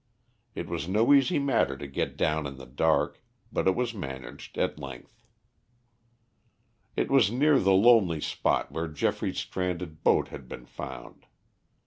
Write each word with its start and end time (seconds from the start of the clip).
It 0.55 0.67
was 0.67 0.87
no 0.87 1.13
easy 1.13 1.37
matter 1.37 1.77
to 1.77 1.85
get 1.85 2.17
down 2.17 2.47
in 2.47 2.55
the 2.57 2.65
dark, 2.65 3.21
but 3.53 3.67
it 3.67 3.75
was 3.75 3.93
managed 3.93 4.57
at 4.57 4.79
length. 4.79 5.27
It 6.95 7.11
was 7.11 7.29
near 7.31 7.59
the 7.59 7.73
lonely 7.73 8.19
spot 8.19 8.71
where 8.71 8.87
Geoffrey's 8.87 9.37
stranded 9.37 10.03
boat 10.03 10.29
had 10.29 10.49
been 10.49 10.65
found. 10.65 11.27